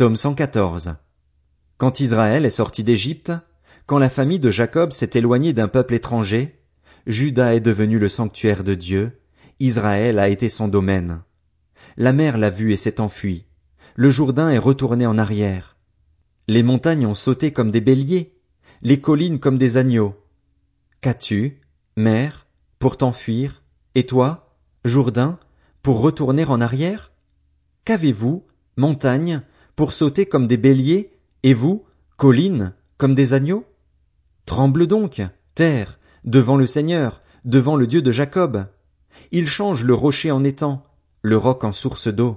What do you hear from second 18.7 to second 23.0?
les collines comme des agneaux. Qu'as-tu, mer, pour